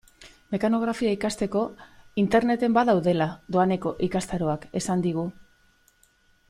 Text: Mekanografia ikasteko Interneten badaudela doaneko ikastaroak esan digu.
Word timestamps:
Mekanografia 0.53 1.11
ikasteko 1.15 1.61
Interneten 2.23 2.79
badaudela 2.79 3.29
doaneko 3.57 3.95
ikastaroak 4.09 4.69
esan 4.81 5.05
digu. 5.09 5.31